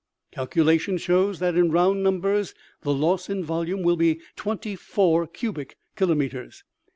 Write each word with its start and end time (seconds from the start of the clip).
Calcu 0.35 0.63
lation 0.63 0.99
shows 0.99 1.37
that, 1.37 1.55
in 1.55 1.69
round 1.69 2.01
numbers, 2.01 2.55
the 2.81 2.91
loss 2.91 3.29
in 3.29 3.43
volume 3.43 3.83
will 3.83 3.95
be 3.97 4.19
twenty 4.35 4.75
four 4.75 5.27
cubic 5.27 5.77
kilometers. 5.95 6.63